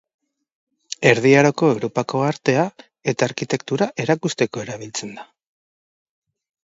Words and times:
Erdi 1.09 1.33
Aroko 1.41 1.67
Europako 1.73 2.23
artea 2.29 2.63
eta 3.13 3.29
arkitektura 3.29 3.89
erakusteko 4.05 4.65
erabiltzen 4.67 5.13
da. 5.21 5.31